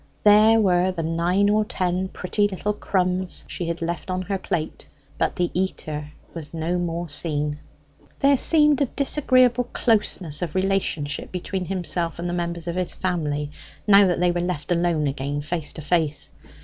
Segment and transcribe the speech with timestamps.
[0.23, 4.87] There were the nine or ten pretty little crumbs she had left on her plate;
[5.19, 7.59] but the eater was no more seen.
[8.17, 13.51] There seemed a disagreeable closeness of relationship between himself and the members of his family,
[13.85, 16.31] now that they were left alone again face to face.